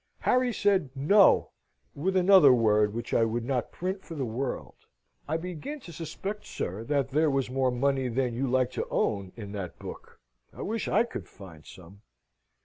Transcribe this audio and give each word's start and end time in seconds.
Harry 0.21 0.51
said 0.51 0.89
"No!" 0.95 1.51
with 1.93 2.17
another 2.17 2.51
word, 2.51 2.91
which 2.91 3.13
I 3.13 3.23
would 3.23 3.45
not 3.45 3.71
print 3.71 4.03
for 4.03 4.15
the 4.15 4.25
world. 4.25 4.73
"I 5.27 5.37
begin 5.37 5.79
to 5.81 5.93
suspect, 5.93 6.43
sir, 6.43 6.83
that 6.85 7.09
there 7.11 7.29
was 7.29 7.51
more 7.51 7.69
money 7.69 8.07
than 8.07 8.33
you 8.33 8.47
like 8.47 8.71
to 8.71 8.87
own 8.89 9.31
in 9.35 9.51
that 9.51 9.77
book. 9.77 10.19
I 10.51 10.63
wish 10.63 10.87
I 10.87 11.03
could 11.03 11.29
find 11.29 11.67
some." 11.67 12.01